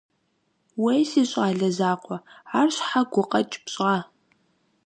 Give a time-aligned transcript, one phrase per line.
[0.83, 2.17] Уей, си щӀалэ закъуэ,
[2.59, 3.95] ар щхьэ гукъэкӀ пщӀа?